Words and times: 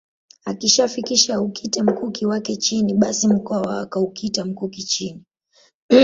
Akishafika 0.45 1.31
aukite 1.35 1.83
mkuki 1.83 2.25
wake 2.25 2.55
chini 2.55 2.93
basi 2.93 3.27
Mkwawa 3.27 3.79
akaukita 3.81 4.45
mkuki 4.45 4.83
chini 4.83 5.23